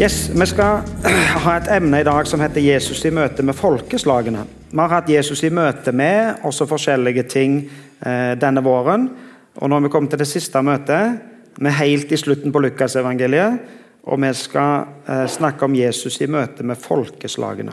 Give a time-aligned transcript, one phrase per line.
[0.00, 0.80] Yes, Vi skal
[1.44, 4.44] ha et emne i dag som heter 'Jesus i møte med folkeslagene'.
[4.70, 7.70] Vi har hatt Jesus i møte med også forskjellige ting
[8.06, 9.10] eh, denne våren.
[9.56, 11.20] Og nå har vi kommet til det siste møtet.
[11.58, 13.58] Vi er helt i slutten på Lukasevangeliet.
[14.02, 17.72] Og vi skal eh, snakke om Jesus i møte med folkeslagene.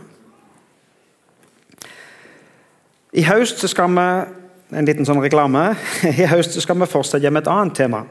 [3.13, 4.09] I høst skal vi
[4.75, 5.77] en liten sånn reklame.
[6.03, 8.03] I høst skal vi fortsette med et annet tema.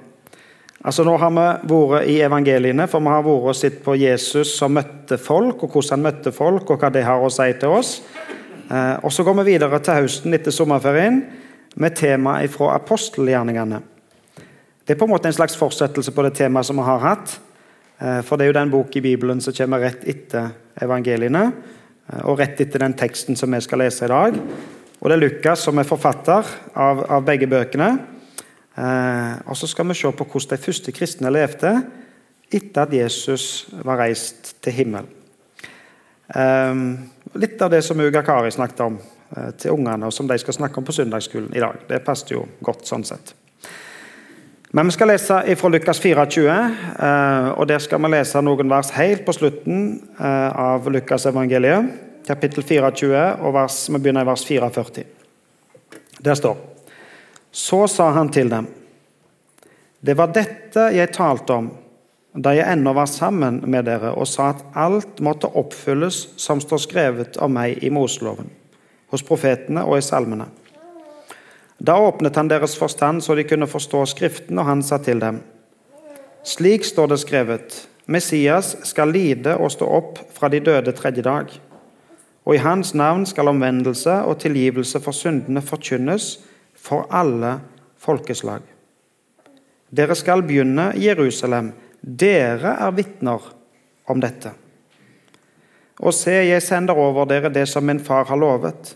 [0.87, 4.53] Altså Nå har vi vært i evangeliene, for vi har vært og sett på Jesus
[4.55, 7.75] som møtte folk, og hvordan han møtte folk, og hva det har å si til
[7.75, 7.91] oss.
[8.71, 11.19] Eh, og Så går vi videre til høsten etter sommerferien
[11.75, 13.83] med tema fra apostelgjerningene.
[14.87, 17.39] Det er på en måte en slags fortsettelse på det temaet som vi har hatt.
[17.99, 20.53] Eh, for det er jo den bok i Bibelen som kommer rett etter
[20.87, 21.49] evangeliene,
[22.13, 24.39] eh, og rett etter den teksten som vi skal lese i dag.
[25.03, 27.97] Og det er Lukas som er forfatter av, av begge bøkene.
[28.77, 31.73] Eh, og så skal vi se på hvordan de første kristne levde
[32.53, 35.09] etter at Jesus var reist til himmelen.
[36.29, 36.75] Eh,
[37.41, 40.59] litt av det som Uga Kari snakket om eh, til ungene, og som de skal
[40.59, 41.83] snakke om på søndagsskolen i dag.
[41.89, 43.35] Det passet jo godt sånn sett.
[44.77, 46.57] Men vi skal lese fra Lukas 24,
[47.09, 49.87] eh, og der skal vi lese noen vers helt på slutten
[50.21, 51.95] av Lukas evangeliet,
[52.27, 55.07] kapittel 24, og vers, vi begynner i vers 44.
[56.27, 56.76] Der står
[57.57, 58.67] så sa han til dem,
[60.05, 61.71] det var dette jeg talte om
[62.37, 66.83] da jeg ennå var sammen med dere og sa at alt måtte oppfylles som står
[66.85, 68.51] skrevet om meg i Moseloven,
[69.09, 70.51] hos profetene og i salmene.
[71.81, 75.41] Da åpnet han deres forstand så de kunne forstå Skriften, og han sa til dem.:
[76.45, 81.49] Slik står det skrevet, Messias skal lide og stå opp fra de døde tredje dag.
[82.45, 86.37] Og i hans navn skal omvendelse og tilgivelse for syndene forkynnes
[86.87, 87.57] for alle
[87.99, 88.63] folkeslag.
[89.91, 91.73] Dere skal begynne i Jerusalem.
[92.01, 93.43] Dere er vitner
[94.07, 94.53] om dette.
[96.05, 98.93] Og se, jeg sender over dere det som min far har lovet.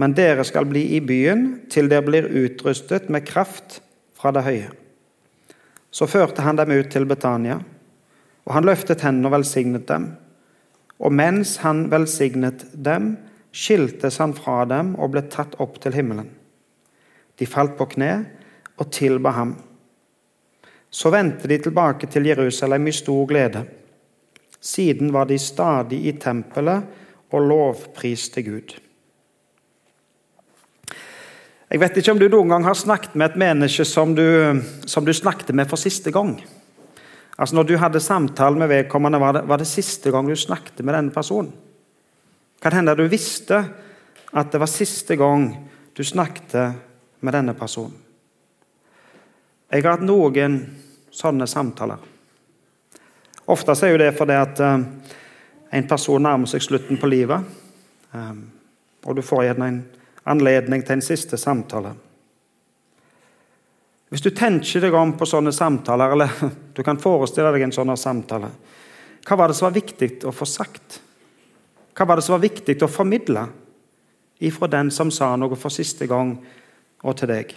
[0.00, 3.82] Men dere skal bli i byen til dere blir utrustet med kraft
[4.16, 4.70] fra det høye.
[5.90, 7.58] Så førte han dem ut til Betania,
[8.46, 10.12] og han løftet hendene og velsignet dem.
[11.02, 13.16] Og mens han velsignet dem,
[13.52, 16.30] skiltes han fra dem og ble tatt opp til himmelen.
[17.40, 18.12] De falt på kne
[18.80, 19.54] og tilba ham.
[20.90, 23.64] Så vendte de tilbake til Jerusalem i stor glede.
[24.60, 26.84] Siden var de stadig i tempelet
[27.32, 28.76] og lovpriste Gud.
[31.70, 34.26] Jeg vet ikke om du noen gang har snakket med et menneske som du,
[34.90, 36.34] som du snakket med for siste gang.
[37.38, 40.82] Altså Når du hadde samtale med vedkommende, var det, var det siste gang du snakket
[40.84, 41.52] med denne personen?
[42.60, 43.62] Kan hende du visste
[44.36, 45.46] at det var siste gang
[45.96, 46.89] du snakket
[47.20, 47.96] med denne personen.
[49.70, 50.56] Jeg har hatt noen
[51.14, 51.98] sånne samtaler.
[53.50, 54.78] Ofte er det fordi at eh,
[55.78, 57.46] en person nærmer seg slutten på livet,
[58.14, 58.36] eh,
[59.06, 59.80] og du får gjerne en
[60.34, 61.94] anledning til en siste samtale.
[64.10, 66.34] Hvis du tenker deg om på sånne samtaler, eller
[66.76, 68.50] du kan forestille deg en sånn samtale,
[69.26, 71.00] hva var det som var viktig å få sagt?
[71.94, 73.44] Hva var det som var viktig å formidle
[74.40, 76.32] ifra den som sa noe for siste gang
[77.02, 77.54] og til deg.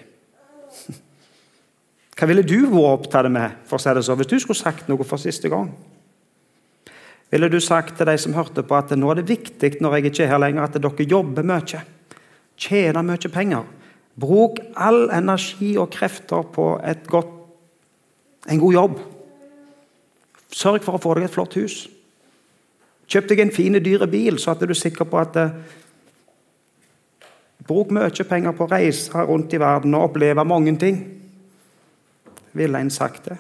[2.18, 4.90] Hva ville du vært opptatt med for å si det så, hvis du skulle sagt
[4.92, 5.72] noe for siste gang?
[7.34, 10.12] Ville du sagt til de som hørte på, at nå er det viktig når jeg
[10.12, 11.80] ikke er her lenger, at dere jobber mye,
[12.62, 13.66] tjener mye penger?
[14.14, 16.68] Bruk all energi og krefter på
[17.10, 17.32] godt,
[18.54, 19.00] en god jobb.
[20.54, 21.88] Sørg for å få deg et flott hus.
[23.10, 25.40] Kjøp deg en fin, dyr bil, så at du er sikker på at
[27.68, 31.00] Bruk mye penger på å reise rundt i verden og oppleve mange ting.
[32.54, 33.38] Ville en sagt det?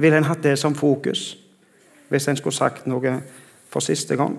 [0.00, 1.36] Ville en hatt det som fokus
[2.10, 3.20] hvis en skulle sagt noe
[3.70, 4.34] for siste gang?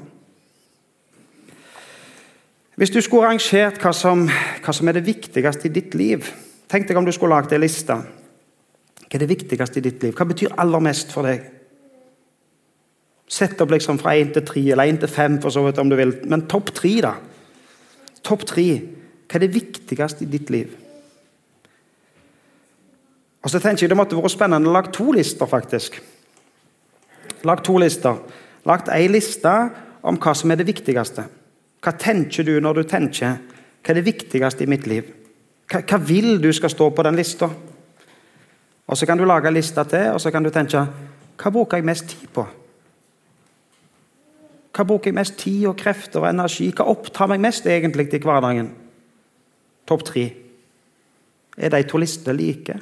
[2.76, 6.26] Hvis du skulle rangert hva som, hva som er det viktigste i ditt liv
[6.72, 7.98] Tenk deg om du skulle lagd ei liste.
[8.00, 10.14] Hva er det viktigste i ditt liv?
[10.16, 11.42] Hva betyr aller mest for deg?
[13.28, 15.92] Sett opp liksom fra én til tre, eller én til fem, for så vidt om
[15.92, 16.14] du vil.
[16.32, 17.12] Men topp tre, da?
[18.24, 18.68] Topp tre.
[19.28, 20.72] Hva er det viktigste i ditt liv?
[23.42, 25.98] Og så tenker jeg Det måtte vært spennende å lage to lister, faktisk.
[27.44, 28.20] Lag to lister.
[28.70, 29.54] Lagt ei liste
[30.06, 31.26] om hva som er det viktigste.
[31.82, 33.40] Hva tenker du når du tenker
[33.82, 35.08] hva er det viktigste i mitt liv?
[35.72, 37.50] Hva, hva vil du skal stå på den lista?
[38.88, 40.86] Og Så kan du lage en liste til, og så kan du tenke
[41.42, 42.46] hva bruker jeg mest tid på?
[44.72, 46.70] Hva bruker jeg mest tid og krefter og energi?
[46.72, 48.72] Hva opptar meg mest egentlig i hverdagen?
[49.88, 50.24] Topp tre.
[51.58, 52.78] Er de to listene like?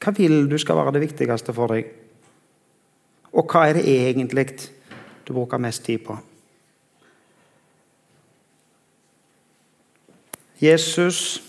[0.00, 1.90] Hva vil du skal være det viktigste for deg?
[3.36, 4.46] Og hva er det egentlig
[5.28, 6.16] du bruker mest tid på?
[10.60, 11.40] Jesus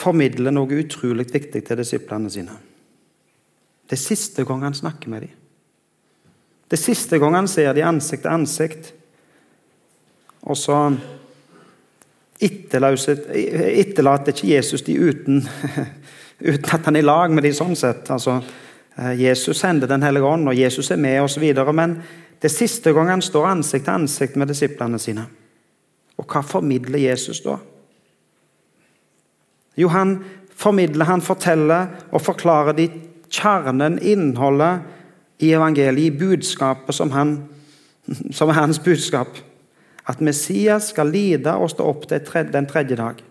[0.00, 2.54] formidler noe utrolig viktig til disiplene sine.
[3.90, 5.30] Det er siste gang han snakker med dem.
[6.70, 8.92] Det er siste gang han ser dem ansikt til ansikt.
[10.46, 10.76] Og så
[12.40, 15.42] etterlater ikke Jesus dem uten,
[16.52, 18.06] uten at han er i lag med dem sånn sett.
[18.14, 18.38] Altså,
[18.94, 21.50] eh, Jesus sender Den hellige ånd, og Jesus er med osv.
[21.74, 21.98] Men
[22.38, 25.26] det er siste gang han står ansikt til ansikt med disiplene sine.
[26.14, 27.58] Og hva formidler Jesus da?
[29.74, 30.20] Jo, han
[30.54, 32.88] formidler, han forteller og forklarer de
[33.30, 34.80] kjernen, innholdet
[35.40, 37.36] i evangeliet, i budskapet som, han,
[38.30, 39.38] som er hans budskap.
[40.08, 43.22] At Messias skal lide og stå opp den tredje dag.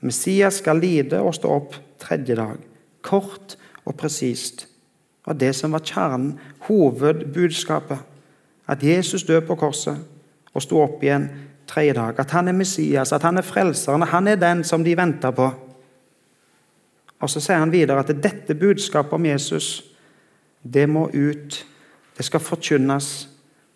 [0.00, 2.60] Messias skal lide og stå opp tredje dag.
[3.02, 4.66] Kort og presist.
[5.26, 6.36] Og det som var kjernen,
[6.68, 7.98] hovedbudskapet.
[8.68, 9.98] At Jesus døde på korset
[10.54, 11.28] og sto opp igjen
[11.68, 12.18] tredje dag.
[12.18, 15.50] At han er Messias, at han er frelseren, han er den som de venter på.
[17.20, 19.84] Og Så sier han videre at dette budskapet om Jesus
[20.62, 21.66] det må ut.
[22.16, 23.28] Det skal forkynnes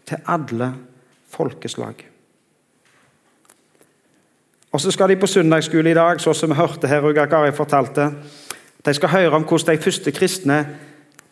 [0.07, 0.75] til alle
[1.29, 2.07] folkeslag.
[4.73, 7.53] Og Så skal de på søndagsskole i dag, så som vi hørte her, Ruga Kari
[7.53, 8.13] fortalte.
[8.87, 10.67] De skal høre om hvordan de første kristne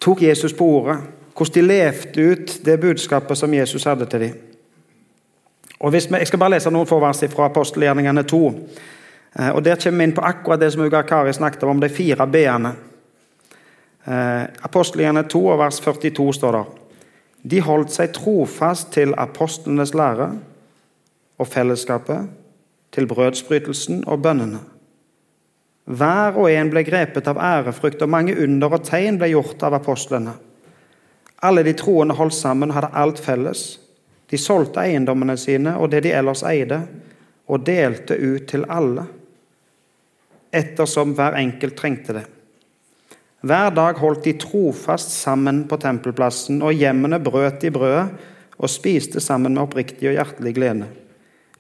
[0.01, 0.99] tok Jesus på ordet.
[1.37, 4.35] Hvordan de levde ut det budskapet som Jesus hadde til dem.
[5.81, 8.69] Og vi, jeg skal bare lese noen få vers fra apostelgjerningene 2.
[9.33, 11.89] Eh, og Der kommer vi inn på akkurat det som Uga Kari snakket om, de
[11.89, 12.75] fire b-ene.
[14.05, 16.65] Eh, 2 og vers 42 står der.
[17.43, 20.33] De holdt seg trofast til apostlenes lære
[21.39, 22.29] og fellesskapet,
[22.93, 24.59] til brødsbrytelsen og bønnene.
[25.85, 29.77] Hver og en ble grepet av ærefrykt, og mange under og tegn ble gjort av
[29.79, 30.35] apostlene.
[31.43, 33.79] Alle de troende holdt sammen hadde alt felles.
[34.31, 36.83] De solgte eiendommene sine og det de ellers eide,
[37.49, 39.07] og delte ut til alle,
[40.55, 42.25] ettersom hver enkelt trengte det.
[43.47, 48.09] Hver dag holdt de trofast sammen på tempelplassen, og hjemmene brøt i brødet
[48.59, 50.89] og spiste sammen med oppriktig og hjertelig glede.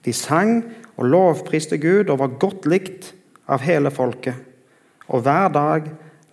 [0.05, 0.64] De sang
[0.96, 3.12] og lovpriste Gud og var godt likt
[3.46, 4.35] av hele folket.
[5.08, 5.87] Og hver dag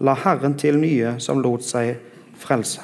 [0.03, 1.93] la Herren til nye som lot seg
[2.41, 2.81] frelse.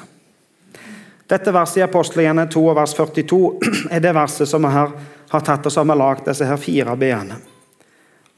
[1.32, 3.42] Dette verset i apostlene 2 vers 42
[3.94, 4.94] er det verset som vi har,
[5.32, 7.38] tatt oss som har lagd disse her fire b-ene.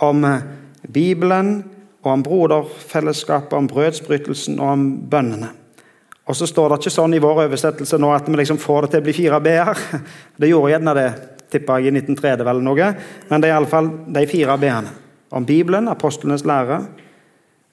[0.05, 0.45] Om eh,
[0.93, 1.65] Bibelen,
[2.05, 5.51] og om broderfellesskapet, om brødsbrytelsen og om bønnene.
[6.25, 8.91] Og så står det ikke sånn i vår oversettelse nå at vi liksom får det
[8.93, 9.81] til å bli fire b-er.
[10.41, 11.09] Det gjorde gjerne det,
[11.53, 12.91] tipper jeg, i 1930 eller noe.
[13.29, 14.95] Men det er iallfall de fire b-ene.
[15.35, 16.81] Om Bibelen, apostlenes lære,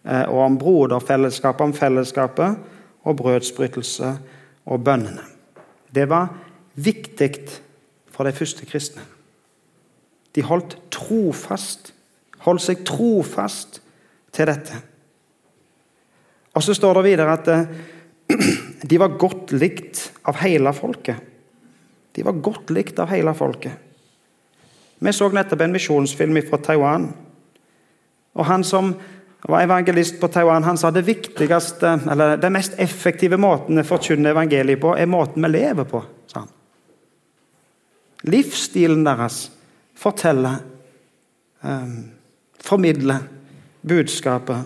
[0.03, 2.59] eh, og om broderfellesskapet, om fellesskapet,
[3.01, 4.11] og brødsbrytelse
[4.65, 5.23] og bønnene.
[5.91, 6.29] Det var
[6.75, 7.31] viktig
[8.11, 9.03] for de første kristne.
[10.35, 11.93] De holdt trofast,
[12.45, 13.81] holdt seg trofast
[14.33, 14.79] til dette.
[16.55, 17.67] Og Så står det videre at eh,
[18.89, 21.15] de var godt likt av hele folket.
[22.11, 23.87] De var godt likt av hele folket.
[25.01, 27.07] Vi så nettopp en misjonsfilm fra Taiwan.
[28.37, 28.93] Og Han som
[29.41, 34.29] var evangelist på Taiwan, han sa det viktigste, eller den mest effektive måten å forkynne
[34.35, 36.03] evangeliet på, er måten vi lever på.
[36.27, 36.51] sa han.
[38.29, 39.49] Livsstilen deres
[39.97, 40.61] forteller,
[41.61, 42.10] um,
[42.63, 43.23] formidler
[43.81, 44.65] budskapet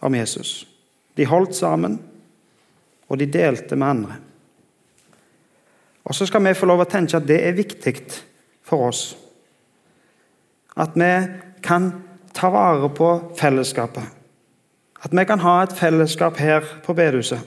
[0.00, 0.66] om Jesus.
[1.14, 1.98] De holdt sammen,
[3.08, 4.16] og de delte med andre.
[6.04, 7.96] Og Så skal vi få lov å tenke at det er viktig
[8.66, 9.16] for oss.
[10.76, 11.10] At vi
[11.62, 11.90] kan
[12.36, 14.04] ta vare på fellesskapet.
[15.02, 17.40] At vi kan ha et fellesskap her på bedehuset.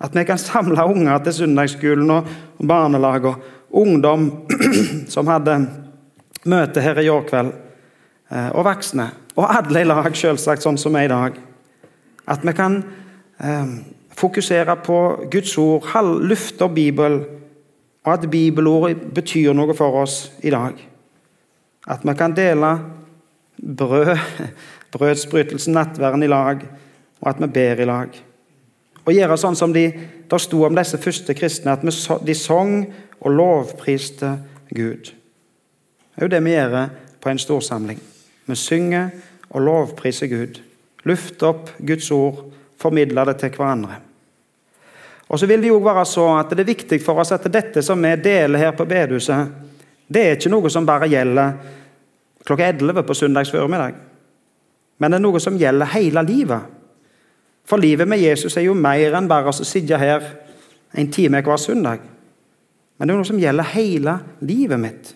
[0.00, 2.28] At vi kan samle unger til søndagsskolen og
[2.66, 4.30] barnelag og ungdom
[5.14, 5.58] som hadde
[6.48, 7.52] møte her i går kveld,
[8.30, 9.08] og voksne.
[9.36, 11.38] Og alle i lag, selvsagt, sånn som vi er i dag.
[12.30, 12.76] At vi kan
[13.42, 13.72] eh,
[14.20, 14.98] fokusere på
[15.32, 15.88] Guds ord,
[16.22, 17.20] lufte Bibel,
[18.04, 20.78] og at bibelordet betyr noe for oss i dag.
[21.90, 22.74] At vi kan dele
[23.60, 24.16] brød
[24.92, 26.64] brødsbrytelsen, nattverden i lag,
[27.20, 28.16] og at vi ber i lag.
[29.04, 29.84] Og gjøre sånn som de,
[30.30, 32.74] der sto om disse første kristne, at de sang
[33.20, 34.32] og lovpriste
[34.74, 35.12] Gud.
[35.12, 36.88] Det er jo det vi gjør
[37.22, 38.00] på en storsamling.
[38.50, 39.10] Vi synger
[39.50, 40.60] og lovpriser Gud.
[41.08, 42.44] Lufter opp Guds ord,
[42.80, 43.96] formidler det til hverandre.
[45.30, 47.82] Og så vil Det jo være så at det er viktig for oss at dette
[47.82, 49.48] som vi deler her på bedehuset,
[50.08, 51.52] det er ikke noe som bare gjelder
[52.44, 53.94] klokka 11 på søndags formiddag
[55.00, 56.76] men det er noe som gjelder hele livet.
[57.64, 60.26] For livet med Jesus er jo mer enn bare å sitte her
[60.92, 62.02] en time hver søndag.
[62.98, 65.14] Men det er noe som gjelder hele livet mitt.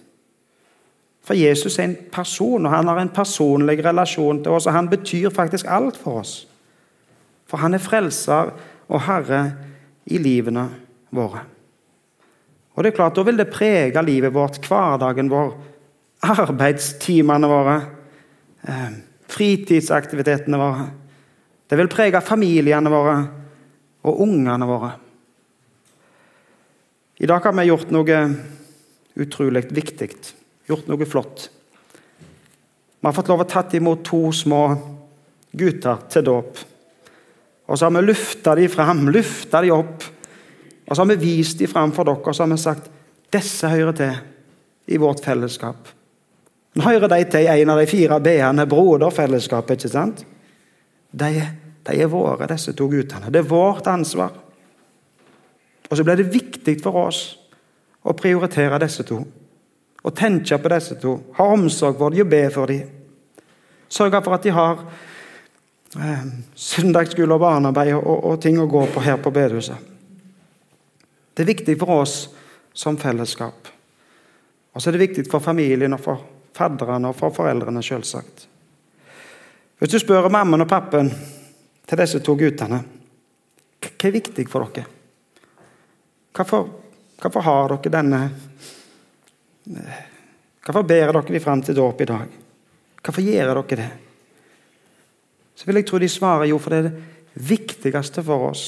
[1.24, 4.66] For Jesus er en person, og han har en personlig relasjon til oss.
[4.68, 6.34] og Han betyr faktisk alt for oss.
[7.48, 8.52] For han er frelser
[8.88, 9.42] og herre
[10.04, 10.66] i livene
[11.14, 11.44] våre.
[12.74, 15.54] Og det er klart, Da vil det prege livet vårt, hverdagen vår,
[16.24, 17.80] arbeidstimene våre,
[18.68, 18.90] eh,
[19.28, 20.90] fritidsaktivitetene våre.
[21.68, 23.28] Det vil prege familiene våre
[24.04, 24.92] og ungene våre.
[27.20, 28.36] I dag har vi gjort noe
[29.16, 30.10] utrolig viktig,
[30.68, 31.48] gjort noe flott.
[33.00, 34.62] Vi har fått lov å tatt imot to små
[35.52, 36.60] gutter til dåp.
[37.64, 40.06] Og så har vi løfta dem fram, løfta dem opp.
[40.84, 42.90] Og så har vi vist dem fram for dere og så har vi sagt
[43.34, 45.88] disse hører til i vårt fellesskap.
[46.74, 49.84] Nå hører de til i en av de fire b-ene, broderfellesskapet.
[49.84, 50.24] ikke sant?
[51.10, 51.30] De,
[51.86, 53.30] de, er våre, disse to guttene.
[53.30, 54.34] Det er vårt ansvar.
[55.90, 57.22] Og så blir det viktig for oss
[58.02, 59.20] å prioritere disse to.
[60.04, 62.88] Å tenke på disse to, ha omsorg for dem og be for dem.
[63.88, 64.82] Sørge for at de har
[65.96, 69.92] eh, søndagsskole og barnearbeid og, og, ting å gå på her på bedehuset.
[71.34, 72.16] Det er viktig for oss
[72.74, 73.70] som fellesskap.
[74.74, 78.48] Og så er det viktig for familien og for fadderne og for foreldrene, selvsagt.
[79.78, 81.10] Hvis du spør mammaen og pappen
[81.84, 82.82] til disse to guttene
[83.84, 84.86] hva er viktig for dere?
[86.34, 86.68] Hvorfor,
[87.20, 88.20] hvorfor har dere denne
[89.64, 92.38] Hvorfor bærer dere vi fram til dåp i dag?
[93.04, 93.90] Hvorfor gjør dere det?
[95.54, 98.64] Så vil jeg tro de svarer jo for det er det viktigste for oss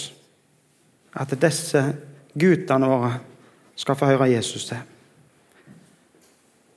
[1.17, 1.81] at disse
[2.37, 3.13] guttene våre
[3.77, 4.81] skal få høre Jesus til.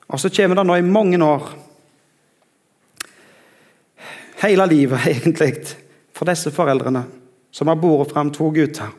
[0.09, 1.49] Og så kommer det nå i mange år,
[4.41, 5.53] hele livet egentlig,
[6.15, 7.03] for disse foreldrene
[7.51, 8.89] som har båret fram to gutter.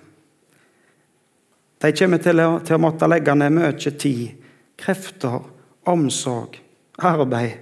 [1.80, 4.39] De kommer til å, til å måtte legge ned mye tid,
[4.80, 5.44] krefter,
[5.86, 6.60] omsorg,
[6.98, 7.58] arbeid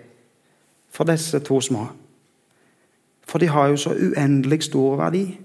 [0.91, 1.87] for disse to små.
[3.29, 5.41] For de har jo så uendelig stor verdi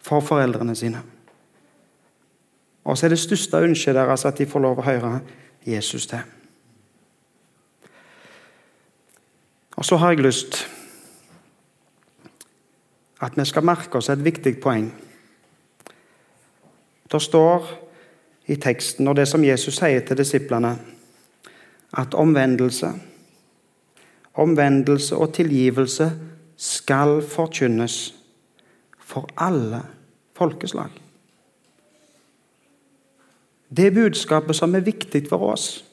[0.00, 1.02] for foreldrene sine.
[2.84, 5.20] Og så er det største ønsket deres at de får lov å høre
[5.66, 6.22] Jesus til.
[9.76, 10.66] Og så har jeg lyst
[13.22, 14.90] at vi skal merke oss et viktig poeng.
[17.12, 17.66] Det står
[18.46, 20.74] i teksten, og det som Jesus sier til disiplene,
[21.98, 22.92] at omvendelse,
[24.34, 26.10] omvendelse og tilgivelse
[26.56, 28.14] skal forkynnes
[28.98, 29.82] for alle
[30.36, 30.90] folkeslag.
[33.76, 35.84] Det budskapet som er viktig for oss.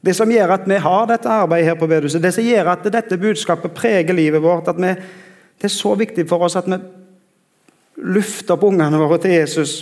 [0.00, 2.86] Det som gjør at vi har dette arbeidet her på bedehuset, det som gjør at
[2.92, 4.92] dette budskapet preger livet vårt, at vi,
[5.58, 6.78] det er så viktig for oss at vi
[7.96, 9.80] lufter opp ungene våre til Jesus.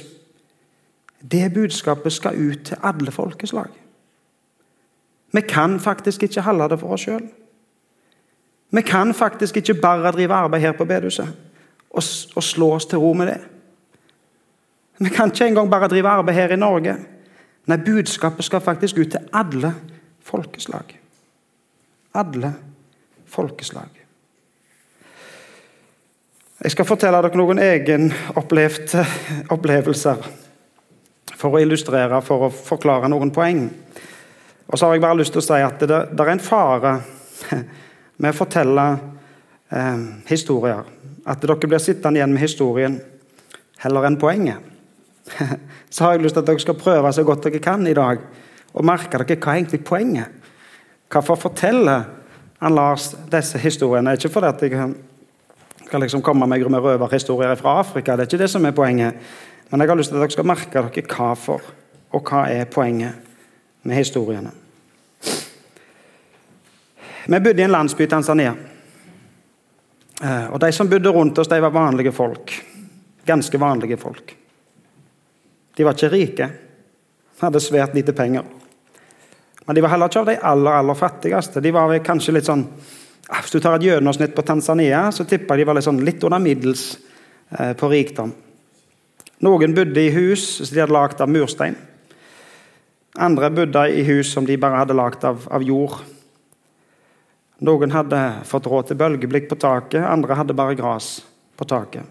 [1.21, 3.84] Det budskapet skal ut til alle folkeslag.
[5.35, 7.25] Vi kan faktisk ikke holde det for oss sjøl.
[8.75, 11.29] Vi kan faktisk ikke bare drive arbeid her på bedehuset
[11.91, 12.03] og,
[12.37, 13.41] og slå oss til ro med det.
[14.99, 16.97] Vi kan ikke engang bare drive arbeid her i Norge.
[17.67, 19.75] Nei, budskapet skal faktisk ut til alle
[20.23, 20.99] folkeslag.
[22.14, 22.55] Alle
[23.26, 23.91] folkeslag.
[26.62, 29.03] Jeg skal fortelle dere noen egenopplevde
[29.50, 30.29] opplevelser
[31.35, 33.67] for å illustrere, for å forklare noen poeng.
[34.66, 36.94] Og så har jeg bare lyst til å si at det, det er en fare
[38.23, 38.87] med å fortelle
[39.71, 40.87] eh, historier.
[41.28, 42.97] At dere blir sittende igjen med historien
[43.85, 44.61] heller enn poenget.
[45.94, 48.21] Så har jeg lyst til at dere skal prøve så godt dere kan i dag
[48.75, 50.40] og merke dere hva er egentlig poenget.
[51.12, 52.09] Hvorfor forteller
[52.59, 54.16] han Lars disse historiene?
[54.16, 54.88] Ikke fordi jeg
[55.87, 59.21] skal liksom komme meg med røverhistorier fra Afrika, det er ikke det som er poenget.
[59.71, 61.62] Men jeg har lyst til at dere skal merke dere hva for,
[62.11, 63.24] og hva er poenget
[63.85, 64.50] med historiene.
[67.26, 68.55] Vi bodde i en landsby i Tanzania.
[70.23, 72.53] Eh, og De som bodde rundt oss, de var vanlige folk.
[73.25, 74.37] Ganske vanlige folk.
[75.76, 76.50] De var ikke rike,
[77.41, 78.45] hadde svært lite penger.
[79.64, 81.61] Men de var heller ikke av de aller aller fattigste.
[81.64, 82.67] De var kanskje litt sånn,
[83.29, 86.05] ah, Hvis du tar et gjennomsnitt på Tanzania, så tipper jeg de var litt, sånn,
[86.05, 86.99] litt under middels
[87.59, 88.33] eh, på rikdom.
[89.41, 91.76] Noen bodde i hus som de hadde lagd av murstein.
[93.14, 96.00] Andre bodde i hus som de bare hadde lagd av, av, jord.
[97.62, 101.21] Noen hadde fått råd til bølgeblikk på taket, andre hadde bare gras
[101.54, 102.02] på taket.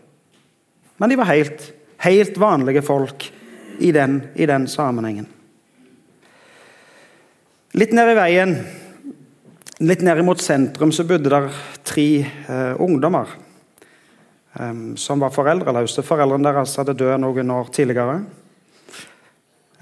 [0.98, 1.66] Men de var helt,
[2.06, 3.26] helt vanlige folk
[3.84, 5.28] i den, i den sammenhengen.
[7.76, 8.54] Litt ned i veien,
[9.84, 11.50] litt ned mot sentrum, så bodde der
[11.84, 13.28] tre eh, ungdommer.
[14.56, 16.06] Eh, som var foreldreløse.
[16.06, 18.22] Foreldrene deres hadde dødd noen år tidligere.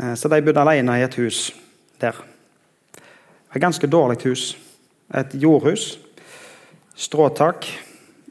[0.01, 1.51] Uh, så de bodde alene i et hus
[2.01, 2.17] der.
[3.53, 4.55] Et ganske dårlig hus.
[5.13, 5.99] Et jordhus.
[6.95, 7.69] Stråtak.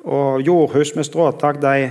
[0.05, 1.91] Og jordhus med stråtak de,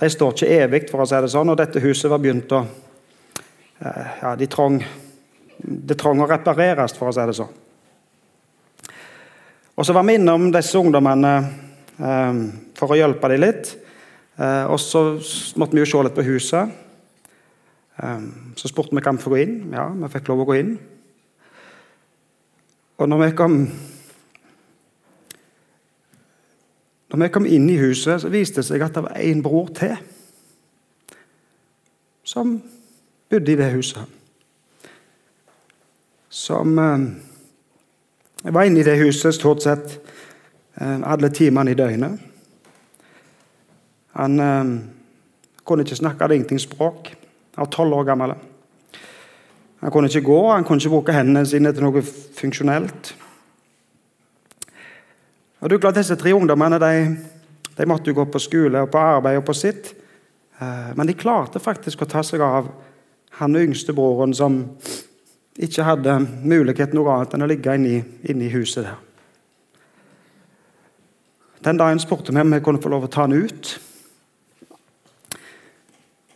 [0.00, 1.54] de står ikke evig, for å si det sånn.
[1.54, 4.82] Og dette huset var begynt å uh, Ja, de trong
[5.62, 7.58] det trong å repareres, for å si det sånn.
[9.74, 11.32] Og Så var vi innom disse ungdommene
[11.96, 12.40] eh,
[12.76, 13.72] for å hjelpe dem litt.
[14.36, 15.04] Eh, og så
[15.58, 16.81] måtte vi jo se litt på huset.
[17.98, 18.20] Eh,
[18.56, 19.56] så spurte vi om vi få gå inn.
[19.72, 20.78] Ja, vi fikk lov å gå inn.
[22.98, 23.58] Og når vi kom
[27.12, 29.66] Når vi kom inn i huset, så viste det seg at det var en bror
[29.76, 29.98] til
[32.24, 32.62] som
[33.30, 34.02] bodde i det huset.
[36.28, 37.04] Som eh,
[38.44, 39.98] jeg var inne i det huset stort sett
[40.80, 42.16] eh, alle timene i døgnet.
[44.16, 44.72] Han eh,
[45.64, 47.12] kunne ikke snakke, hadde ingenting språk.
[47.54, 48.34] Han var tolv år gammel.
[49.82, 52.02] Han kunne ikke gå, han kunne ikke bruke hendene sine til noe
[52.38, 53.12] funksjonelt.
[55.62, 56.94] Og du er klart Disse tre ungdommene de,
[57.76, 59.92] de måtte jo gå på skole og på arbeid og på sitt.
[60.58, 62.70] Eh, men de klarte faktisk å ta seg av
[63.38, 64.60] han yngste broren som
[65.58, 68.02] ikke hadde mulighet noe annet enn å ligge inne
[68.46, 68.98] i, huset der.
[71.62, 73.76] Den dagen spurte vi om vi kunne få lov å ta han ut.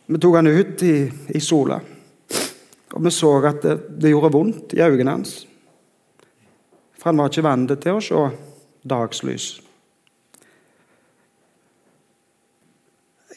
[0.06, 0.96] Vi tok han ut i,
[1.34, 1.80] i sola,
[2.94, 5.40] og vi så at det, det, gjorde vondt i øynene hans.
[6.94, 8.20] For han var ikke vant til å se
[8.86, 9.46] dagslys.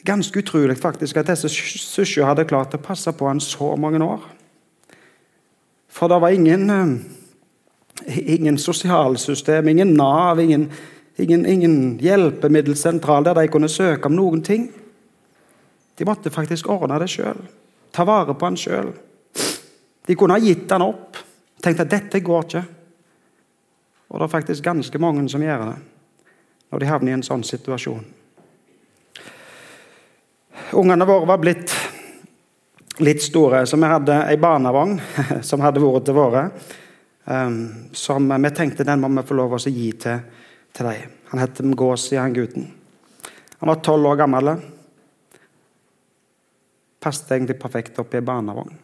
[0.06, 4.22] Ganske utrolig faktisk at disse søsknene hadde klart å passe på han så mange år.
[5.90, 10.70] For det var ingen, eh, ingen sosialsystem, ingen Nav, ingen,
[11.18, 14.70] ingen, ingen hjelpemiddelsentral der de kunne søke om noen ting.
[16.00, 17.42] De måtte faktisk ordne det sjøl.
[17.92, 18.94] Ta vare på han sjøl.
[20.08, 21.18] De kunne ha gitt han opp.
[21.60, 22.62] Tenkt at dette går ikke.
[24.08, 25.76] Og det er faktisk ganske mange som gjør det
[26.70, 28.00] når de havner i en sånn situasjon.
[30.80, 31.76] Ungene våre var blitt
[33.04, 33.66] litt store.
[33.68, 34.96] Så vi hadde ei barnevogn
[35.52, 36.48] som hadde vært til våre.
[37.28, 40.24] Um, som vi tenkte den må vi få lov å gi til,
[40.72, 41.16] til dem.
[41.34, 42.70] Han het Mgåsi, han gutten.
[43.60, 44.54] Han var tolv år gammel.
[47.00, 48.76] Passet egentlig perfekt opp i ei barnevogn.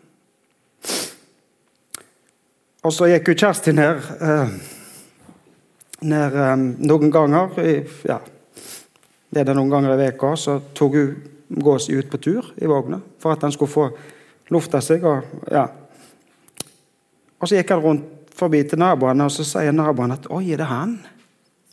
[2.87, 4.53] Og så gikk jo Kjersti ned, uh,
[6.07, 7.57] ned um, noen ganger
[8.07, 8.21] ja,
[9.31, 10.37] det er det noen ganger i uka.
[10.39, 11.17] så tok hun
[11.63, 13.89] gås ut på tur i vogna for at han skulle få
[14.55, 15.05] lufta seg.
[15.05, 15.67] Og, ja.
[17.41, 20.63] og så gikk han rundt forbi til naboene, og så sier naboen at 'Oi, er
[20.63, 20.99] det han?'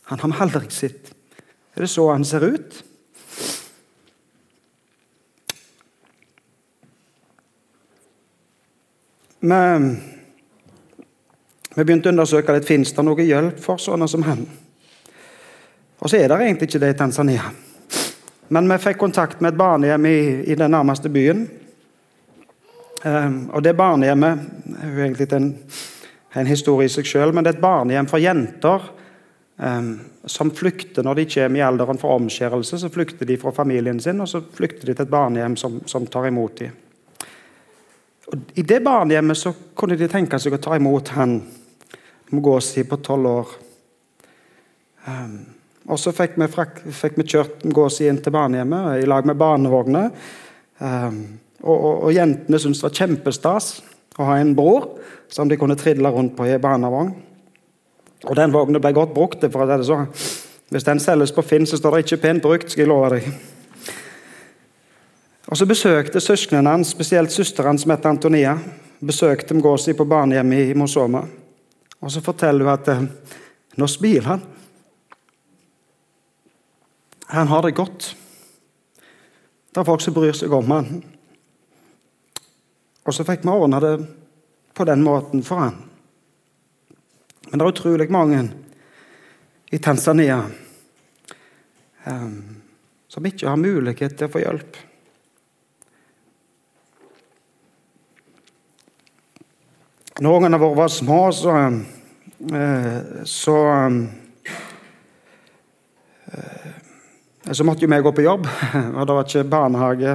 [0.04, 1.14] Han har vi aldri sett.
[1.76, 2.84] Er det så han ser ut?
[9.44, 9.88] Men
[11.74, 14.44] vi begynte å undersøke litt, fins det noe hjelp for sånne som han.
[16.00, 17.50] Og så er det egentlig ikke det i Tanzania.
[18.54, 21.44] Men vi fikk kontakt med et barnehjem i, i den nærmeste byen.
[23.04, 25.50] Um, og det barnehjemmet er jo egentlig en,
[26.40, 28.86] en historie i seg selv, men det er et barnehjem for jenter
[29.60, 29.90] um,
[30.24, 32.80] som flykter når de kommer i alderen for omskjærelse.
[32.80, 36.08] Så flykter de fra familien sin, og så flykter de til et barnehjem som, som
[36.08, 36.80] tar imot dem.
[38.30, 41.38] Og I det barnehjemmet så kunne de tenke seg å ta imot han
[42.34, 43.50] Mgosi på tolv år.
[45.04, 45.34] Um,
[45.92, 46.48] og så fikk vi,
[46.96, 50.08] fikk vi kjørt Gåsi inn til barnehjemmet i lag med barnevogner.
[50.80, 51.20] Um,
[51.60, 53.68] og, og, og, jentene syntes det var kjempestas
[54.18, 54.88] å ha en bror
[55.32, 57.12] som de kunne trille rundt på i barnevogn.
[58.24, 59.44] Og den vognen ble godt brukt.
[59.44, 60.08] for å si det sånn.
[60.72, 62.70] Hvis den selges på Finn, så står det ikke 'pent brukt'.
[62.70, 63.53] skal jeg love deg.
[65.46, 68.58] Og Så besøkte søsknene hans, spesielt søsteren som heter Antonia,
[69.00, 71.24] besøkte Mgosi på barnehjemmet i Mosoma.
[72.00, 73.04] Og Så forteller hun at eh,
[73.76, 74.44] nå smiler han.
[77.26, 78.16] Han har det godt.
[79.74, 81.00] Det er folk som bryr seg om han.
[83.04, 83.96] Og så fikk vi ordna det
[84.74, 85.80] på den måten for han.
[87.50, 88.40] Men det er utrolig mange
[89.74, 90.44] i Tanzania
[92.06, 92.62] um,
[93.08, 94.78] som ikke har mulighet til å få hjelp.
[100.20, 101.52] Når våre var små, så,
[102.52, 104.10] uh, så um,
[107.52, 108.46] Så måtte jo vi gå på jobb,
[108.96, 110.14] og det var ikke barnehage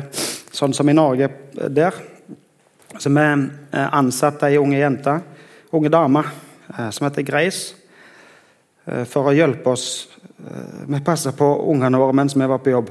[0.56, 1.28] sånn som i Norge
[1.70, 1.94] der.
[2.98, 5.14] Så vi eh, ansatte ei unge jente,
[5.78, 6.24] unge dame,
[6.74, 7.76] eh, som heter Grace,
[8.86, 10.08] eh, for å hjelpe oss
[10.40, 12.90] Vi passet på ungene våre mens vi var på jobb.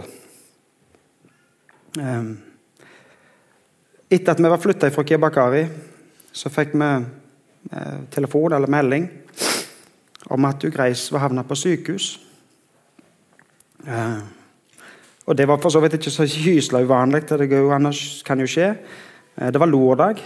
[1.99, 2.25] Eh,
[4.11, 5.63] etter at vi var flytta fra Kibakari,
[6.33, 6.89] så fikk vi
[7.73, 9.09] eh, telefon eller melding
[10.29, 12.19] om at Greis var havna på sykehus.
[13.87, 14.19] Eh,
[15.27, 17.29] og Det var for så vidt ikke så gysla uvanlig.
[17.29, 18.77] Det kan jo skje.
[19.37, 20.23] Eh, det var lørdag.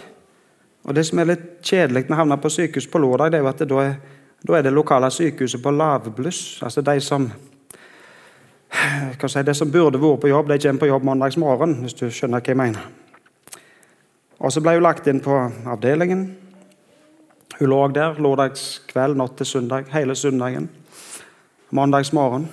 [0.85, 3.43] Og Det som er litt kjedelig med å havne på sykehus på lørdag, det er
[3.43, 3.95] jo at det da, er,
[4.47, 6.61] da er det lokale sykehuset på lavbluss.
[6.62, 7.31] Altså de som
[9.29, 12.41] si, det som burde vært på jobb, de kommer på jobb mandagsmorgen, hvis du skjønner
[12.41, 13.02] hva jeg mener.
[14.43, 15.37] Og Så ble hun lagt inn på
[15.71, 16.25] avdelingen.
[17.61, 20.67] Hun lå der lørdagskveld, natt til søndag, hele søndagen.
[21.71, 22.49] Mandagsmorgen.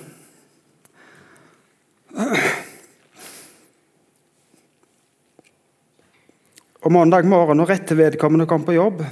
[6.80, 9.02] Og Mandag morgen, når rett til vedkommende kom på jobb,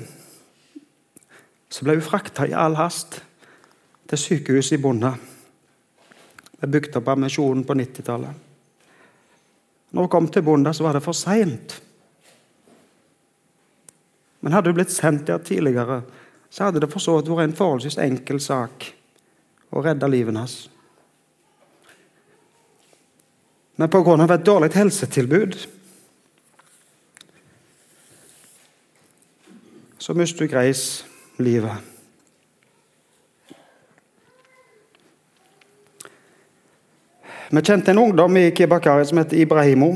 [1.68, 3.18] så ble hun frakta i all hast
[4.08, 5.10] til sykehuset i Bonde.
[6.54, 8.46] Det er bygd opp av Misjonen på 90-tallet.
[9.90, 11.80] Når hun kom til Bonde, så var det for seint.
[14.40, 16.02] Men hadde hun blitt sendt der tidligere,
[16.50, 18.92] så hadde det for så vidt vært en forholdsvis enkel sak
[19.74, 20.58] å redde livet hans.
[23.78, 24.16] Men pga.
[24.34, 25.58] et dårlig helsetilbud
[29.98, 31.04] så mister du Greis
[31.36, 31.76] livet.
[37.50, 39.94] Vi kjente en ungdom i Kibakari som heter Ibrahimo.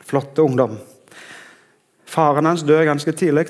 [0.00, 0.78] Flott ungdom.
[2.06, 3.48] Faren hans døde ganske tidlig.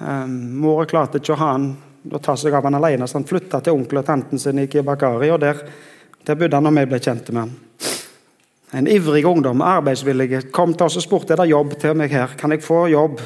[0.00, 1.70] Um, Mora klarte ikke å ha han
[2.08, 4.68] å ta seg av han alene, så han flytta til onkel og tanten sin i
[4.70, 5.30] Kibakari.
[5.30, 5.64] og Der,
[6.24, 7.56] der bodde han når vi ble kjent med han.
[8.78, 10.50] En ivrig ungdom, arbeidsvillig.
[10.52, 12.36] Kom til oss og spurte er det jobb til meg her.
[12.38, 13.20] Kan jeg få jobb?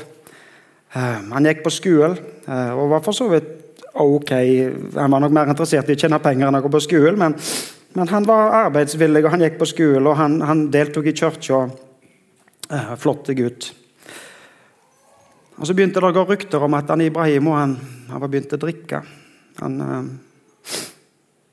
[0.95, 4.33] Um, han gikk på skolen uh, og var for så vidt ok.
[4.99, 7.37] Han var nok mer interessert i å tjene penger enn å gå på skolen, men,
[7.97, 11.65] men, han var arbeidsvillig, og han gikk på skolen, og han, han deltok i kirka.
[12.73, 13.73] Uh, flott gutt.
[15.63, 17.77] Og Så begynte det å gå rykter om at han Ibrahimo han,
[18.09, 18.99] han var begynt å drikke.
[19.61, 20.09] Han uh,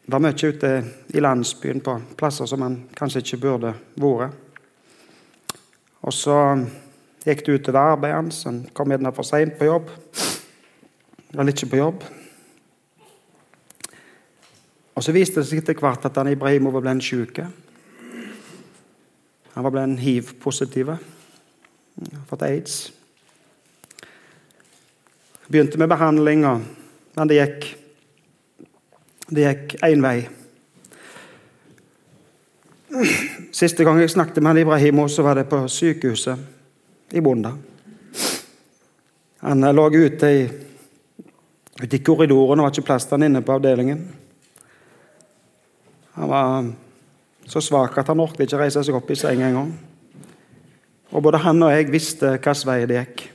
[0.09, 0.71] var mye ute
[1.13, 4.33] i landsbyen på plasser som han kanskje ikke burde vært.
[6.01, 6.39] Og så
[7.21, 8.41] gikk det utover arbeidet hans.
[8.49, 9.93] Han kom gjerne for seint på jobb.
[11.29, 12.09] Eller ikke på jobb.
[14.97, 17.45] Og Så viste det seg etter hvert at han Ibrahimo var blitt syk.
[19.53, 20.97] Han var blitt hiv-positiv.
[22.25, 22.87] Fått aids.
[25.49, 26.45] Begynte med behandling,
[27.17, 27.69] men det gikk
[29.29, 30.27] det gikk én vei.
[33.53, 37.51] Siste gang jeg snakket med Ibrahimo, så var det på sykehuset i Bonda.
[39.45, 40.41] Han lå ute i,
[41.81, 44.01] ute i korridoren og var ikke plass til han inne på avdelingen.
[46.17, 46.71] Han var
[47.49, 49.71] så svak at han orket ikke reise seg opp i senga engang.
[51.13, 53.29] Og både han og jeg visste hvilken vei det gikk.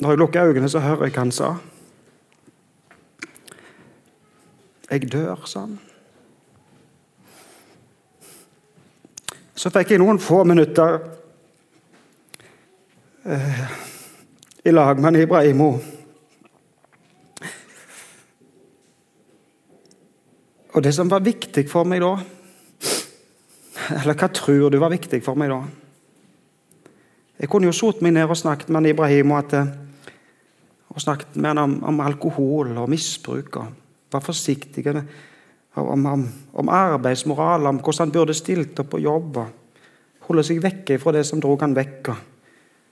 [0.00, 1.54] Når jeg lukker øynene, så hører jeg hva han sa.
[4.90, 5.78] Jeg dør, sa han.
[9.58, 11.00] Så fikk jeg noen få minutter
[13.26, 13.64] eh,
[14.64, 15.72] i lag med Ibrahimo.
[20.78, 22.12] Og det som var viktig for meg da
[23.98, 25.62] Eller hva tror du var viktig for meg da?
[27.38, 29.87] Jeg kunne jo sotet meg ned og snakket med Ibrahimo at, eh,
[30.98, 33.56] og snakket med han om, om alkohol og misbruk.
[33.56, 33.66] og
[34.10, 34.82] Var forsiktig
[35.74, 39.38] om, om, om, arbeidsmoral, om hvordan han burde stilt opp på jobb.
[40.26, 42.10] Holde seg vekke fra det som drog han vekk.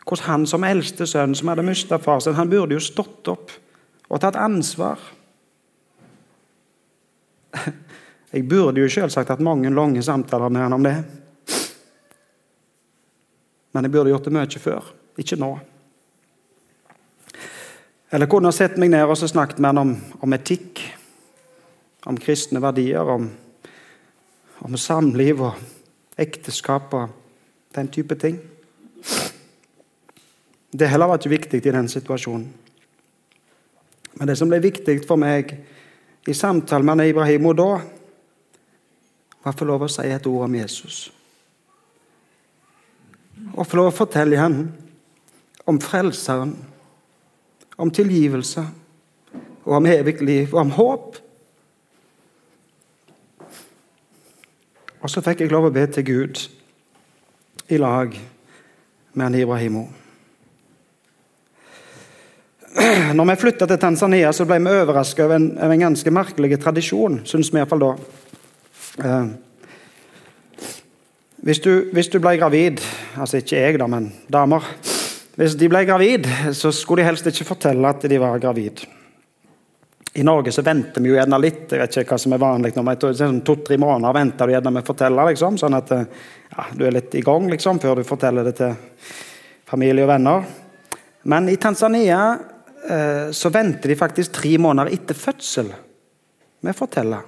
[0.07, 3.51] Hvordan han som eldste sønn, som hadde mista far sin, han burde jo stått opp
[4.07, 5.03] og tatt ansvar.
[8.37, 10.97] Jeg burde jo selvsagt hatt mange lange samtaler med han om det.
[13.73, 14.91] Men jeg burde gjort det mye før.
[15.21, 15.51] Ikke nå.
[18.11, 20.83] Eller kunne ha sett meg ned og snakket med han om, om etikk
[22.07, 23.27] om kristne verdier, om,
[24.63, 25.57] om samliv og
[26.23, 27.09] ekteskap og
[27.75, 28.39] den type ting.
[30.71, 32.47] Det heller var ikke viktig i den situasjonen.
[34.17, 35.51] Men det som ble viktig for meg
[36.27, 37.71] i samtalen med Ibrahimo da,
[39.43, 41.01] var å få lov å si et ord om Jesus.
[43.53, 44.63] Og få lov å fortelle ham
[45.67, 46.55] om Frelseren,
[47.77, 48.65] om tilgivelse,
[49.65, 51.17] og om evig liv, og om håp.
[55.01, 56.41] Og så fikk jeg lov å be til Gud
[57.69, 58.15] i lag
[59.17, 59.87] med Ibrahimo.
[63.17, 67.23] Når vi flytta til Tanzania, så ble vi overraska over, over, en ganske merkelig tradisjon,
[67.25, 67.93] syns vi iallfall da.
[69.07, 69.29] Eh,
[71.47, 72.81] hvis du, hvis du, ble gravid
[73.21, 74.65] Altså ikke jeg, da, men damer.
[75.37, 78.87] Hvis de ble gravid, så skulle de helst ikke fortelle at de var gravid.
[80.17, 81.67] I Norge så venter vi jo gjerne litt.
[81.69, 84.89] jeg vet ikke hva som er vanlig sånn To-tre måneder venter du gjerne med å
[84.89, 88.55] fortelle, liksom, sånn at ja, du er litt i gang liksom, før du forteller det
[88.57, 88.73] til
[89.69, 90.49] familie og venner.
[91.29, 92.23] Men i Tanzania
[92.89, 95.69] eh, så venter de faktisk tre måneder etter fødsel
[96.65, 97.21] med å fortelle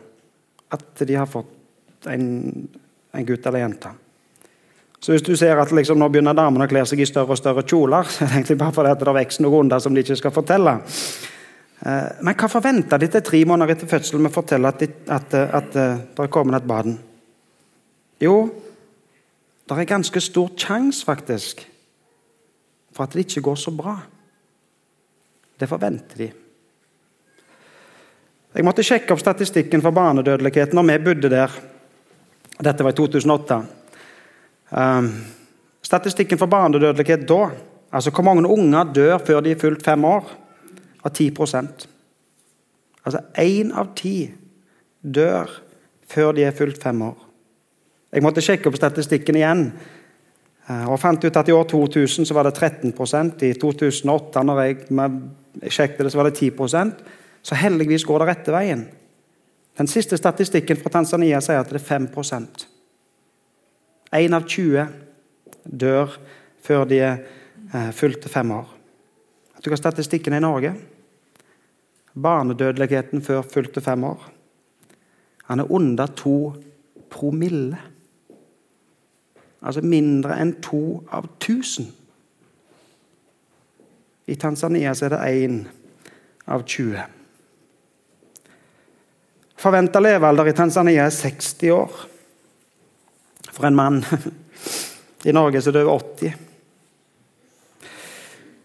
[0.72, 2.28] at de har fått en,
[3.12, 3.92] en gutt eller jente.
[5.00, 7.38] Så hvis du ser at liksom, nå begynner damene å kle seg i større og
[7.38, 10.18] større kjoler, så er det egentlig bare fordi det vokser noe under som de ikke
[10.18, 10.74] skal fortelle.
[11.86, 14.90] Eh, men hva forventer de til tre måneder etter fødselen med å fortelle at, de,
[15.06, 16.98] at, eh, at, at eh, det er kommet et barn?
[18.18, 18.34] Jo,
[19.68, 21.62] det er ganske stor sjanse, faktisk,
[22.90, 23.94] for at det ikke går så bra.
[25.58, 26.28] Det forventer de.
[28.58, 31.52] Jeg måtte sjekke opp statistikken for barnedødeligheten når vi bodde der.
[32.58, 33.58] Dette var i 2008.
[34.70, 35.12] Um,
[35.82, 37.50] statistikken for barnedødelighet da,
[37.92, 40.26] altså hvor mange unger dør før de er fylt fem år
[41.04, 41.88] av 10%
[43.06, 44.28] Altså én av ti
[45.00, 45.48] dør
[46.08, 47.16] før de er fylt fem år.
[48.12, 49.62] Jeg måtte sjekke opp statistikken igjen.
[50.68, 54.60] Eh, og fant ut at I år 2000 så var det 13% I 2008 når
[54.60, 54.76] jeg
[55.72, 56.92] sjekket det, så var det 10%
[57.42, 58.88] Så heldigvis går det rette veien.
[59.78, 62.08] Den siste statistikken fra Tanzania sier at det er 5
[64.12, 64.86] Én av 20
[65.64, 66.14] dør
[66.64, 67.18] før de er
[67.74, 68.70] eh, fylte fem år.
[69.54, 70.72] Vet du hva statistikken er i Norge?
[72.18, 74.24] Barnedødeligheten før fylte fem år.
[75.50, 76.54] Han er under to
[77.10, 77.78] promille.
[79.62, 81.90] Altså mindre enn to av tusen.
[84.28, 85.62] I Tanzania er det én
[86.48, 87.00] av 20.
[89.58, 92.04] Forventa levealder i Tanzania er 60 år.
[93.58, 94.04] For en mann.
[95.26, 96.36] I Norge så dør 80.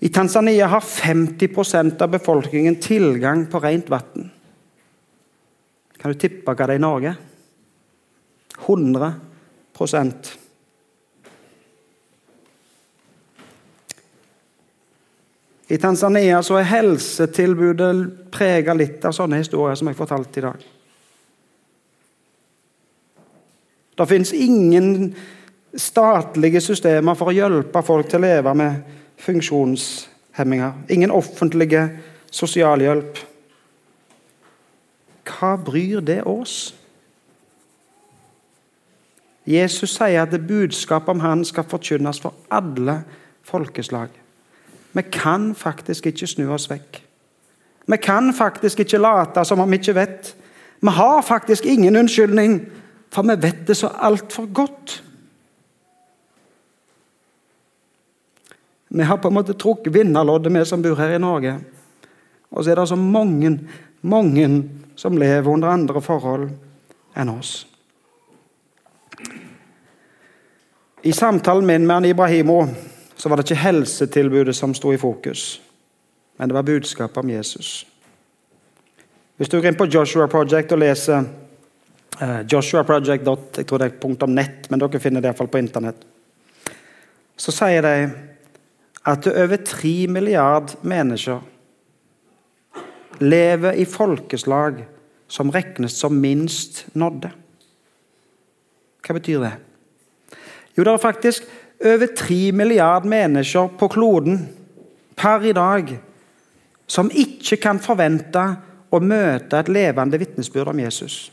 [0.05, 4.29] I Tanzania har 50% av befolkningen tilgang på rent vann.
[5.97, 7.15] Kan du tippe hva det er i Norge?
[8.67, 10.37] 100%
[15.73, 20.72] I Tanzania så er helsetilbudet prega litt av sånne historier som jeg fortalte i dag.
[23.97, 25.15] Det fins ingen
[25.77, 30.73] statlige systemer for å hjelpe folk til å leve med funksjonshemminger.
[30.89, 31.87] Ingen offentlige
[32.33, 33.21] sosialhjelp.
[35.29, 36.73] Hva bryr det oss?
[39.45, 43.01] Jesus sier at budskapet om han skal forkynnes for alle
[43.43, 44.09] folkeslag.
[44.93, 47.01] Vi kan faktisk ikke snu oss vekk.
[47.87, 50.35] Vi kan faktisk ikke late som om vi ikke vet.
[50.79, 52.61] Vi har faktisk ingen unnskyldning,
[53.13, 55.03] for vi vet det så altfor godt.
[58.87, 61.59] Vi har på en måte trukket vinnerloddet, vi som bor her i Norge.
[62.49, 63.59] Og så er det så mange,
[64.01, 64.47] mange
[64.95, 66.49] som lever under andre forhold
[67.17, 67.53] enn oss.
[71.03, 72.67] I samtalen min med Ibrahimo
[73.15, 75.61] så var det ikke helsetilbudet som sto i fokus,
[76.37, 77.85] men det var budskapet om Jesus.
[79.37, 81.25] Hvis du går inn på Joshua Project og leser
[82.21, 86.05] joshuaproject.net, men dere finner det iallfall på internett,
[87.37, 87.95] så sier de
[89.03, 91.39] at det over tre milliard mennesker
[93.23, 94.83] lever i folkeslag
[95.27, 97.31] som regnes som minst nådde.
[99.03, 99.53] Hva betyr det?
[100.77, 101.43] Jo, det er faktisk
[101.83, 104.39] over tre milliard mennesker på kloden
[105.19, 105.97] per i dag
[106.87, 108.43] som ikke kan forvente
[108.93, 111.31] å møte et levende vitnesbyrd om Jesus.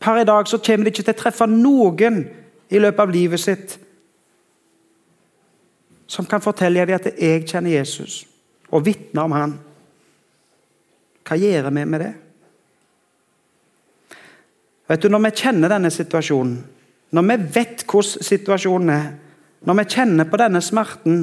[0.00, 2.22] Per i dag så kommer de ikke til å treffe noen
[2.70, 3.76] i løpet av livet sitt
[6.10, 8.24] som kan fortelle dem at jeg kjenner Jesus,
[8.74, 9.52] og vitne om han.
[11.22, 12.10] Hva gjør vi med det?
[14.90, 16.56] Vet du, Når vi kjenner denne situasjonen,
[17.14, 19.06] når vi vet hvordan situasjonen er,
[19.66, 21.20] når vi kjenner på denne smerten,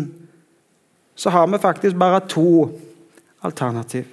[1.16, 2.70] så har vi faktisk bare to
[3.44, 4.06] alternativ.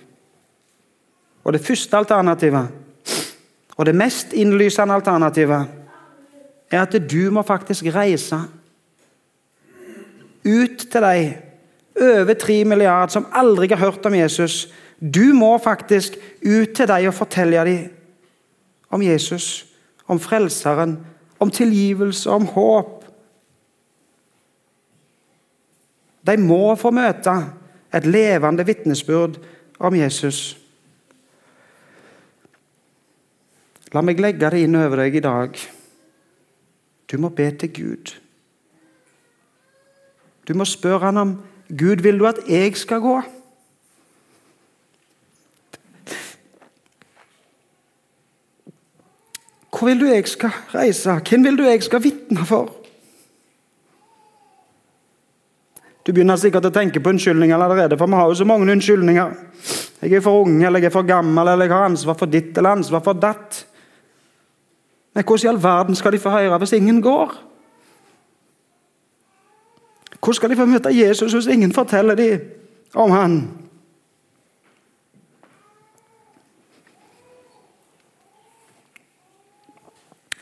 [1.44, 2.83] Og Det første alternativet,
[3.76, 5.66] og det mest innlysende alternativet,
[6.70, 8.38] er at du må faktisk reise
[10.44, 11.34] ut til deg,
[11.94, 14.68] over tre milliarder som aldri har hørt om Jesus.
[14.98, 17.84] Du må faktisk ut til deg og fortelle dem
[18.90, 19.66] om Jesus,
[20.06, 20.98] om Frelseren,
[21.40, 23.04] om tilgivelse, om håp.
[26.26, 27.42] De må få møte
[27.94, 29.36] Et levende vitnesbyrd
[29.78, 30.63] om Jesus.
[33.94, 35.56] La meg legge det inn over deg i dag.
[37.06, 38.14] Du må be til Gud.
[40.44, 41.34] Du må spørre han om
[41.70, 43.16] Gud, vil du at jeg skal gå?
[49.74, 51.14] Hvor vil du jeg skal reise?
[51.28, 52.70] Hvem vil du jeg skal vitne for?
[56.04, 59.36] Du begynner sikkert å tenke på unnskyldninger allerede, for vi har jo så mange unnskyldninger.
[60.04, 62.58] Jeg er for ung, eller jeg er for gammel, eller jeg har ansvar for ditt
[62.58, 63.63] eller ansvar for datt.
[65.14, 67.34] Men hvordan i all verden skal de få høre hvis ingen går?
[70.18, 72.40] Hvordan skal de få møte Jesus hvis ingen forteller dem
[72.94, 73.50] om han?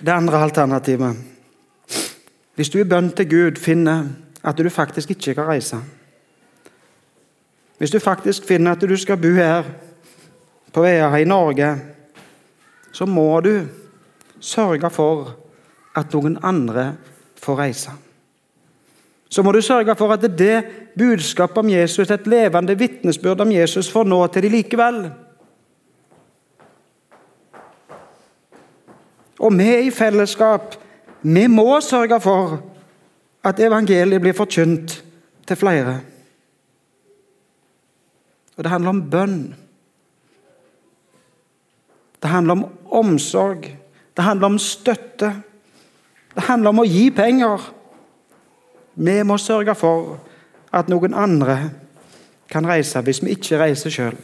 [0.02, 1.16] Det andre alternativet
[2.54, 4.08] Hvis du i bønn til Gud finner
[4.44, 5.76] at du faktisk ikke kan reise
[7.78, 9.62] Hvis du faktisk finner at du skal bo her
[10.72, 11.76] på Vea i Norge,
[12.92, 13.66] så må du
[14.42, 15.36] sørge for
[15.96, 16.92] at noen andre
[17.42, 17.94] får reise.
[19.32, 20.64] Så må du sørge for at det
[20.98, 24.98] budskapet om Jesus, et levende vitnesbyrd om Jesus, får nå til de likevel.
[29.40, 30.76] Og vi i fellesskap,
[31.22, 32.58] vi må sørge for
[33.44, 34.98] at evangeliet blir forkynt
[35.48, 36.00] til flere.
[38.56, 39.38] Og det handler om bønn.
[42.22, 43.81] Det handler om omsorg.
[44.16, 45.30] Det handler om støtte.
[46.34, 47.64] Det handler om å gi penger.
[48.94, 50.18] Vi må sørge for
[50.72, 51.56] at noen andre
[52.52, 54.16] kan reise hvis vi ikke reiser sjøl.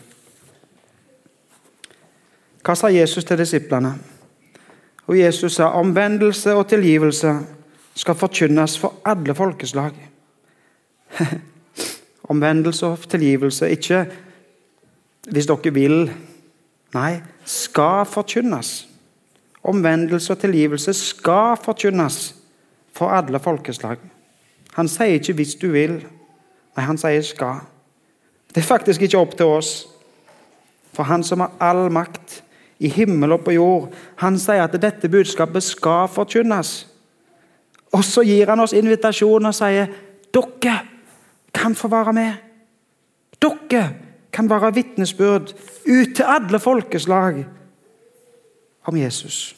[2.64, 3.94] Hva sa Jesus til disiplene?
[5.08, 7.32] Og Jesus sa omvendelse og tilgivelse
[7.96, 9.96] skal forkynnes for alle folkeslag.
[12.32, 14.04] omvendelse og tilgivelse, ikke
[15.32, 15.96] hvis dere vil.
[16.94, 18.87] Nei, skal forkynnes.
[19.64, 22.34] Omvendelse og tilgivelse skal forkynnes
[22.94, 23.98] for alle folkeslag.
[24.74, 26.06] Han sier ikke 'hvis du vil',
[26.76, 27.66] nei, han sier 'skal'.
[28.54, 29.86] Det er faktisk ikke opp til oss.
[30.92, 32.42] For Han som har all makt
[32.78, 36.86] i himmel og på jord, han sier at dette budskapet skal forkynnes.
[37.92, 39.86] Og så gir han oss invitasjon og sier
[40.34, 40.80] dere
[41.54, 42.32] kan få være med.
[43.42, 43.94] Dere
[44.32, 45.54] kan være vitnesbyrd
[45.86, 47.44] ut til alle folkeslag
[48.88, 49.54] om Jesus.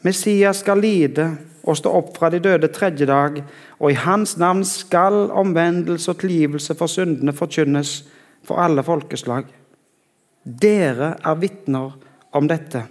[0.00, 1.26] Messias skal lide
[1.68, 3.42] og stå opp fra de døde tredje dag,
[3.76, 7.98] og i hans navn skal omvendelse og tilgivelse for syndene forkynnes
[8.46, 9.44] for alle folkeslag.
[10.44, 11.92] Dere er vitner
[12.32, 12.86] om dette.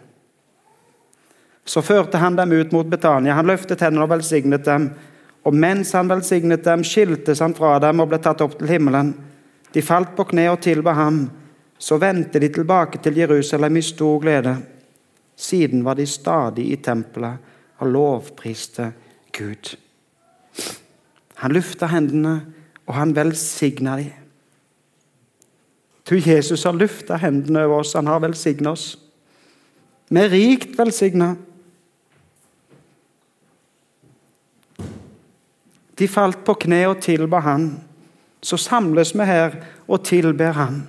[1.66, 3.34] Så førte han dem ut mot Betania.
[3.38, 4.90] Han løftet hendene og velsignet dem.
[5.46, 9.14] Og mens han velsignet dem, skiltes han fra dem og ble tatt opp til himmelen.
[9.74, 11.24] De falt på kne og tilba ham.
[11.78, 14.58] Så vendte de tilbake til Jerusalem i stor glede.
[15.40, 17.40] Siden var de stadig i tempelet
[17.80, 18.92] og lovpriste
[19.32, 19.76] Gud.
[21.40, 22.42] Han lufta hendene,
[22.90, 24.16] og han velsigna dem.
[26.10, 28.98] Du, Jesus har lufta hendene over oss, han har velsigna oss.
[30.10, 31.36] Vi er rikt velsigna.
[36.00, 37.70] De falt på kne og tilba han.
[38.42, 40.82] Så samles vi her og tilber han.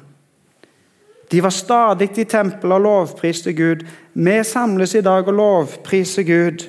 [1.31, 3.85] De var stadig i tempelet og lovpriste Gud.
[4.13, 6.65] Vi samles i dag og lovpriser Gud.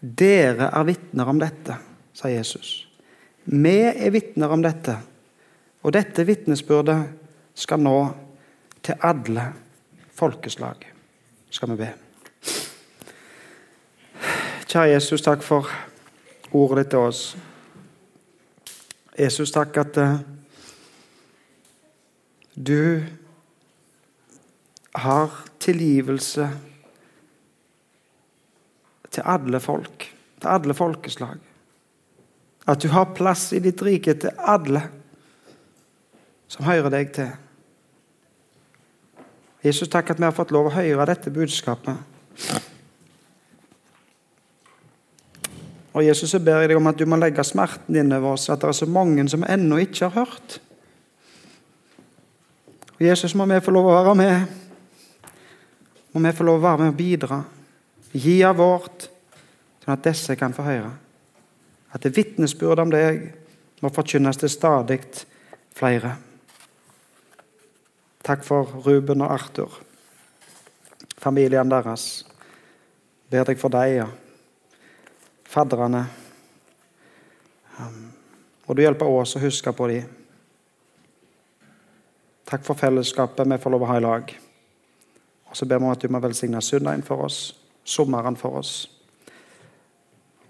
[0.00, 1.78] Dere er vitner om dette,
[2.14, 2.84] sa Jesus.
[3.44, 4.98] Vi er vitner om dette.
[5.82, 6.98] Og dette vitnesbyrdet
[7.56, 7.96] skal nå
[8.84, 9.48] til alle
[10.14, 10.84] folkeslag,
[11.50, 11.90] skal vi be.
[14.68, 15.70] Kjære Jesus, takk for
[16.52, 17.22] ordet ditt til oss.
[19.18, 20.18] Jesus, takk at uh,
[22.58, 23.04] du
[24.98, 25.30] har
[25.62, 26.48] tilgivelse
[29.10, 30.08] til alle folk,
[30.40, 31.38] til alle folkeslag.
[32.68, 34.82] At du har plass i ditt rike til alle
[36.48, 37.30] som hører deg til.
[39.64, 41.96] Jesus, takk at vi har fått lov å høre dette budskapet.
[45.94, 48.62] Og Jesus, jeg ber deg om at du må legge smerten inn over oss, at
[48.62, 50.58] det er så mange som ennå ikke har hørt.
[52.98, 54.54] Og Jesus, må vi få lov å være med.
[56.12, 57.42] Må vi få lov å være med og bidra.
[58.10, 59.06] Gi av vårt,
[59.84, 60.90] sånn at disse kan få høre.
[61.94, 63.20] At det vitnesbyrd om deg
[63.84, 64.98] må forkynnes til stadig
[65.78, 66.16] flere.
[68.26, 69.78] Takk for Ruben og Arthur,
[71.22, 72.26] familien deres.
[73.30, 74.08] Ber deg for deg, ja.
[75.48, 76.02] fadderne.
[78.66, 80.08] Og du hjelper oss å huske på dem.
[82.48, 84.30] Takk for fellesskapet vi får lov å ha i lag.
[85.48, 87.52] Og så ber vi om at du må velsigne søndagen for oss,
[87.84, 88.72] sommeren for oss.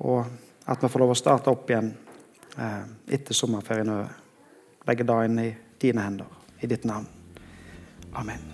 [0.06, 0.22] Og
[0.66, 1.90] at vi får lov å starte opp igjen
[2.54, 2.84] eh,
[3.18, 5.48] etter sommerferien og legge dagen i
[5.82, 6.30] dine hender,
[6.62, 7.06] i ditt navn.
[8.14, 8.46] Amen.